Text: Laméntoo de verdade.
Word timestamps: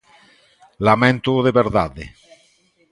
Laméntoo 0.87 1.39
de 1.45 1.55
verdade. 1.61 2.03